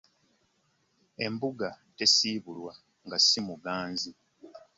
[1.25, 2.71] Embuga tesibulwa
[3.05, 4.11] nga si muganzi.